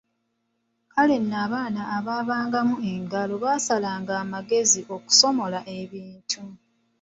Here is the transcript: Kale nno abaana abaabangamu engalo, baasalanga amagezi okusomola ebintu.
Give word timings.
Kale 0.93 1.15
nno 1.19 1.35
abaana 1.45 1.81
abaabangamu 1.97 2.75
engalo, 2.91 3.33
baasalanga 3.43 4.13
amagezi 4.23 4.81
okusomola 4.95 5.59
ebintu. 5.79 6.41